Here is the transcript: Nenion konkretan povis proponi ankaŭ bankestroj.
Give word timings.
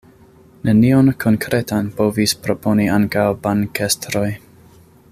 Nenion 0.69 1.11
konkretan 1.25 1.91
povis 1.99 2.33
proponi 2.47 2.89
ankaŭ 2.97 3.29
bankestroj. 3.47 4.29